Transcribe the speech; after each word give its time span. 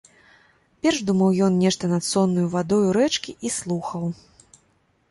Перш 0.85 1.01
думаў 1.09 1.29
ён 1.47 1.59
нешта 1.65 1.91
над 1.93 2.03
соннаю 2.11 2.47
вадою 2.55 2.83
рэчкі 3.01 3.31
і 3.49 3.55
слухаў. 3.59 4.03